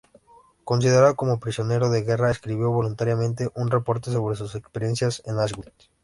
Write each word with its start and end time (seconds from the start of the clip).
Considerado 0.63 1.15
como 1.15 1.39
Prisionero 1.39 1.91
de 1.91 2.01
Guerra, 2.01 2.31
escribió 2.31 2.71
voluntariamente 2.71 3.51
un 3.53 3.69
reporte 3.69 4.11
sobre 4.11 4.35
sus 4.35 4.55
experiencias 4.55 5.21
en 5.27 5.37
Auschwitz. 5.37 5.91